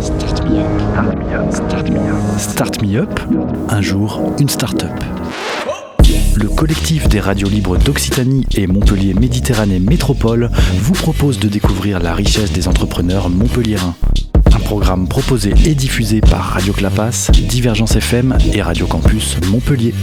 [0.00, 1.52] Start me up.
[1.52, 2.38] Start me up.
[2.38, 3.20] Start me up.
[3.70, 4.92] Un jour, une start-up.
[6.36, 12.14] Le collectif des radios libres d'Occitanie et Montpellier Méditerranée Métropole vous propose de découvrir la
[12.14, 13.94] richesse des entrepreneurs montpelliérains.
[14.54, 19.94] Un programme proposé et diffusé par Radio Clapas, Divergence FM et Radio Campus Montpellier.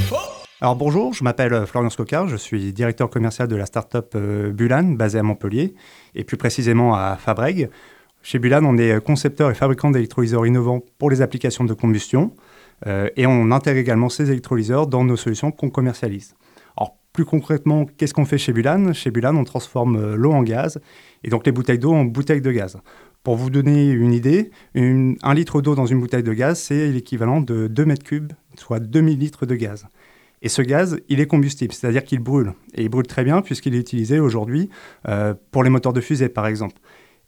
[0.62, 4.52] Alors bonjour, je m'appelle euh, Florian Scocard, je suis directeur commercial de la start-up euh,
[4.52, 5.76] Bulan, basée à Montpellier,
[6.16, 7.70] et plus précisément à Fabreg.
[8.26, 12.32] Chez Bulan, on est concepteur et fabricant d'électrolyseurs innovants pour les applications de combustion,
[12.88, 16.34] euh, et on intègre également ces électrolyseurs dans nos solutions qu'on commercialise.
[16.76, 18.94] Alors plus concrètement, qu'est-ce qu'on fait chez Bulan?
[18.94, 20.82] Chez Bulan, on transforme l'eau en gaz,
[21.24, 22.80] et donc les bouteilles d'eau en bouteilles de gaz.
[23.22, 27.42] Pour vous donner une idée, un litre d'eau dans une bouteille de gaz, c'est l'équivalent
[27.42, 29.86] de 2 mètres cubes, soit 2000 litres de gaz.
[30.42, 32.54] Et ce gaz, il est combustible, c'est-à-dire qu'il brûle.
[32.74, 34.72] Et il brûle très bien puisqu'il est utilisé aujourd'hui
[35.08, 36.78] euh, pour les moteurs de fusée, par exemple.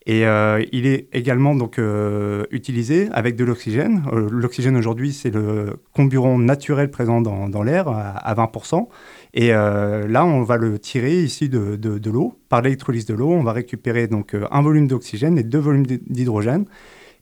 [0.08, 4.02] Et euh, il est également donc euh, utilisé avec de l'oxygène.
[4.30, 8.88] L'oxygène aujourd'hui, c'est le comburant naturel présent dans, l'air à, 20%.
[9.34, 12.34] Et là, on va le tirer ici de, l'eau.
[12.48, 16.64] Par l'électrolyse de l'eau, on va récupérer donc un volume d'oxygène et deux volumes d'hydrogène.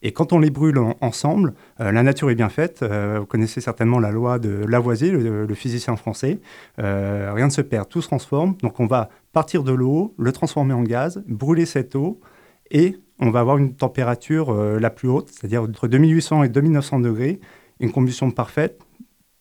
[0.03, 2.83] Et quand on les brûle ensemble, euh, la nature est bien faite.
[2.83, 6.39] Euh, vous connaissez certainement la loi de Lavoisier, le, physicien français.
[6.79, 8.57] Euh, rien ne se perd, tout se transforme.
[8.63, 12.21] Donc on va partir de l'eau, le transformer en gaz, brûler cette eau,
[12.71, 17.41] et on va avoir une température la plus haute, c'est-à-dire entre 2800 et 2900 degrés,
[17.81, 18.81] une combustion parfaite,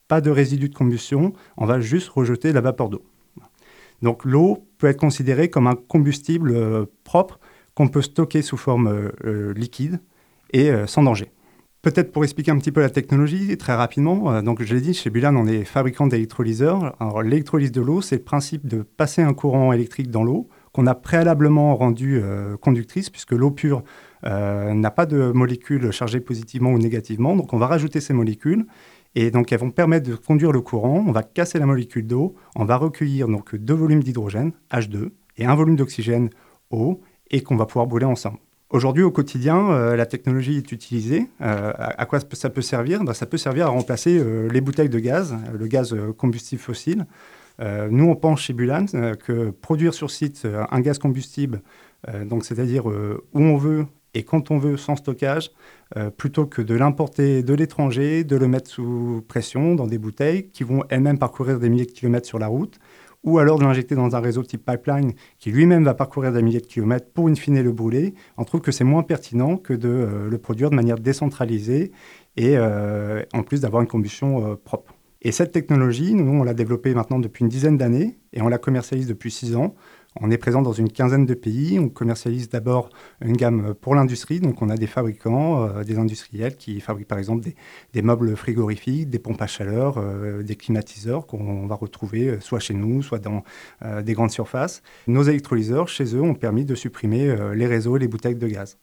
[0.07, 3.03] pas de résidus de combustion, on va juste rejeter la vapeur d'eau.
[4.01, 7.39] Donc l'eau peut être considérée comme un combustible propre
[7.73, 9.11] qu'on peut stocker sous forme
[9.55, 9.99] liquide
[10.55, 11.31] et euh, sans danger.
[11.81, 14.93] Peut-être pour expliquer un petit peu la technologie, très rapidement, euh, donc je l'ai dit,
[14.93, 16.95] chez Bulan, on est fabricant d'électrolyseurs.
[17.23, 20.93] L'électrolyse de l'eau, c'est le principe de passer un courant électrique dans l'eau qu'on a
[20.93, 23.83] préalablement rendu euh, conductrice, puisque l'eau pure
[24.23, 27.35] n'a pas de molécules chargées positivement ou négativement.
[27.35, 28.65] Donc on va rajouter ces molécules,
[29.13, 31.05] et donc elles vont permettre de conduire le courant.
[31.07, 35.45] On va casser la molécule d'eau, on va recueillir donc deux volumes d'hydrogène, H2, et
[35.45, 36.31] un volume d'oxygène,
[36.71, 38.39] O, et qu'on va pouvoir brûler ensemble.
[38.71, 41.27] Aujourd'hui, au quotidien, euh, la technologie est utilisée.
[41.39, 43.03] Euh, à, quoi ça peut servir?
[43.03, 47.05] Ben, Ça peut servir à remplacer euh, les bouteilles de gaz, le gaz combustible fossile.
[47.59, 51.61] Nous, on pense chez Bulan que produire sur site un gaz combustible,
[52.25, 55.51] donc c'est-à-dire où on veut et quand on veut sans stockage,
[56.17, 60.63] plutôt que de l'importer de l'étranger, de le mettre sous pression dans des bouteilles qui
[60.63, 62.79] vont elles-mêmes parcourir des milliers de kilomètres sur la route,
[63.25, 66.61] ou alors de l'injecter dans un réseau type pipeline qui lui-même va parcourir des milliers
[66.61, 69.89] de kilomètres pour in fine le brûler, on trouve que c'est moins pertinent que de
[69.89, 71.91] euh, le produire de manière décentralisée
[72.37, 74.94] et euh, en plus d'avoir une combustion euh, propre.
[75.25, 78.59] Et cette technologie, nous, on l'a développée maintenant depuis une dizaine d'années et on la
[78.59, 79.73] commercialise depuis six ans.
[80.21, 81.79] On est présent dans une quinzaine de pays.
[81.79, 82.91] On commercialise d'abord
[83.21, 84.39] une gamme pour l'industrie.
[84.39, 87.43] Donc, on a des fabricants, euh, des industriels qui fabriquent par exemple
[87.93, 92.59] des, meubles frigorifiques, des pompes à chaleur, euh, des climatiseurs qu'on va retrouver euh, soit
[92.59, 93.43] chez nous, soit dans
[94.03, 94.83] des grandes surfaces.
[95.07, 98.77] Nos électrolyseurs, chez eux, ont permis de supprimer les réseaux et les bouteilles de gaz.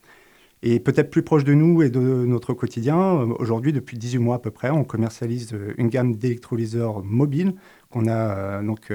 [0.64, 4.38] Et peut-être plus proche de nous et de notre quotidien, aujourd'hui, depuis 18 mois à
[4.38, 7.54] peu près, on commercialise une gamme d'électrolyseurs mobiles
[7.90, 8.92] qu'on a donc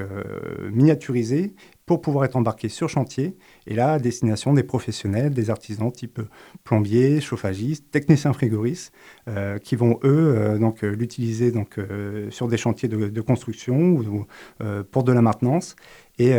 [0.71, 1.53] miniaturisés
[1.87, 3.37] pour pouvoir être embarqué sur chantier.
[3.65, 6.19] Et là, à destination des professionnels, des artisans type
[6.65, 8.91] plombiers, chauffagistes, techniciens frigoristes,
[9.29, 11.79] euh, qui vont eux euh, donc euh, l'utiliser donc
[12.29, 14.25] sur des chantiers de, construction ou
[14.91, 15.77] pour de la maintenance.
[16.19, 16.33] Et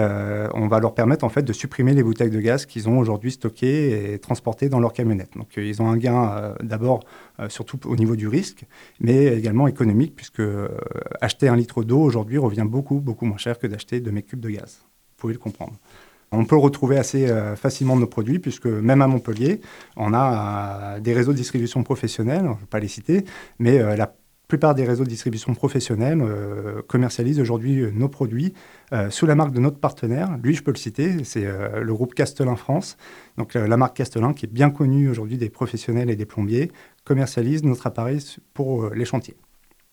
[0.55, 3.33] on va leur permettre en fait de supprimer les bouteilles de gaz qu'ils ont aujourd'hui
[3.33, 5.31] stockées et transportées dans leur camionnette.
[5.37, 7.01] Donc ils ont un gain d'abord
[7.49, 8.65] surtout au niveau du risque,
[9.01, 10.43] mais également économique puisque
[11.21, 14.41] acheter un litre d'eau aujourd'hui revient beaucoup beaucoup moins cher que d'acheter de mes cubes
[14.41, 14.88] de gaz
[15.19, 15.75] pouvez le comprendre.
[16.31, 19.61] On peut retrouver assez euh, facilement nos produits, puisque même à Montpellier,
[19.97, 23.25] on a euh, des réseaux de distribution professionnels, je ne vais pas les citer,
[23.59, 24.15] mais euh, la
[24.47, 26.25] plupart des réseaux de distribution professionnels
[26.87, 28.55] commercialisent aujourd'hui nos produits
[29.11, 30.39] sous la marque de notre partenaire.
[30.43, 32.97] Lui, je peux le citer, c'est le groupe Castelin France.
[33.37, 36.73] Donc la marque Castelin, qui est bien connue aujourd'hui des professionnels et des plombiers,
[37.05, 38.21] commercialise notre appareil
[38.55, 39.37] pour les chantiers.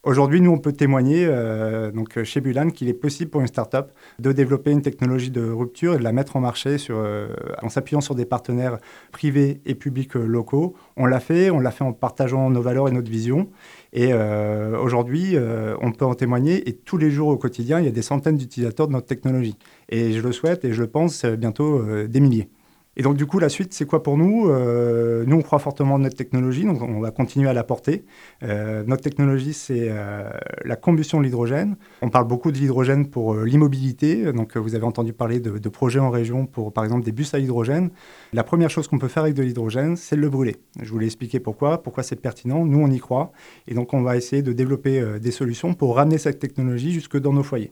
[0.06, 3.92] Aujourd'hui, nous, on peut témoigner euh, donc, chez Bulan qu'il est possible pour une start-up
[4.20, 7.30] de développer une technologie de rupture et de la mettre en marché euh,
[7.64, 8.78] en s'appuyant sur des partenaires
[9.12, 10.76] privés et publics euh, locaux.
[10.96, 13.50] On l'a fait, on l'a fait en partageant nos valeurs et notre vision.
[13.94, 15.38] Et aujourd'hui,
[15.82, 18.36] on peut en témoigner et tous les jours au quotidien, il y a des centaines
[18.36, 19.56] d'utilisateurs de notre technologie.
[19.88, 22.50] Et je le souhaite et je le pense bientôt des milliers.
[22.98, 24.50] Et donc du coup, la suite, c'est quoi pour nous?
[24.50, 28.06] Euh, Nous, on croit fortement en notre technologie, donc on va continuer à la porter.
[28.44, 30.30] Euh, notre technologie, c'est euh,
[30.64, 31.76] la combustion de l'hydrogène.
[32.02, 34.32] On parle beaucoup de l'hydrogène pour l'immobilité.
[34.32, 37.34] Donc vous avez entendu parler de, de, projets en région pour, par exemple, des bus
[37.34, 37.90] à hydrogène.
[38.32, 40.56] La première chose qu'on peut faire avec de l'hydrogène, c'est le brûler.
[40.82, 42.66] Je voulais expliquer pourquoi, pourquoi c'est pertinent.
[42.66, 43.34] Nous, on y croit.
[43.68, 47.34] Et donc on va essayer de développer des solutions pour ramener cette technologie jusque dans
[47.34, 47.72] nos foyers.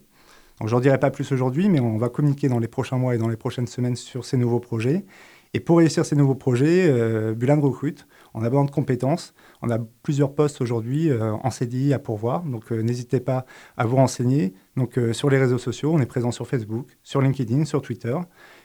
[0.63, 3.17] Donc, j'en dirai pas plus aujourd'hui, mais on va communiquer dans les prochains mois et
[3.17, 5.03] dans les prochaines semaines sur ces nouveaux projets.
[5.53, 8.07] Et pour réussir ces nouveaux projets, euh, recrute.
[8.33, 9.33] On a besoin de compétences.
[9.61, 12.43] On a plusieurs postes aujourd'hui euh, en CDI à pourvoir.
[12.43, 13.45] Donc, euh, n'hésitez pas
[13.75, 14.53] à vous renseigner.
[14.77, 18.15] Donc, euh, sur les réseaux sociaux, on est présent sur Facebook, sur LinkedIn, sur Twitter,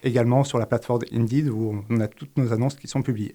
[0.05, 3.35] également sur la plateforme Indeed où on a toutes nos annonces qui sont publiées.